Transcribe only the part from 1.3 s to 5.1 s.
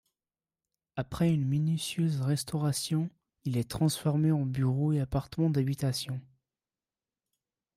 une minutieuse restauration il est transformé en bureaux et